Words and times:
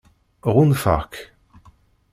Ɣunfaɣ-k. 0.53 1.13